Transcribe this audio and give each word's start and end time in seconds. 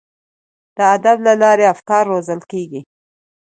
د 0.75 0.77
ادب 0.95 1.17
له 1.27 1.33
لارې 1.41 1.65
افکار 1.73 2.03
روزل 2.13 2.41
کیږي. 2.51 2.81